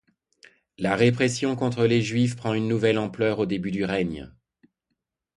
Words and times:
La 0.79 0.95
répression 0.95 1.55
contre 1.55 1.85
les 1.85 2.01
Juifs 2.01 2.35
prend 2.35 2.55
une 2.55 2.67
nouvelle 2.67 2.97
ampleur 2.97 3.37
au 3.37 3.45
début 3.45 3.69
du 3.69 3.85
règne. 3.85 4.31